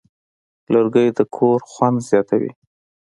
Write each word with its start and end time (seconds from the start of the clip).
لرګی 0.73 1.07
د 1.17 1.19
کور 1.35 1.59
خوند 1.71 1.97
زیاتوي. 2.09 2.51